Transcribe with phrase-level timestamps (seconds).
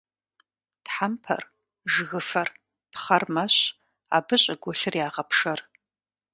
[0.85, 1.43] Тхьэмпэр,
[1.91, 2.49] жыгыфэр,
[2.91, 3.55] пхъэр мэщ,
[4.17, 5.59] абы щӀыгулъыр ягъэпшэр.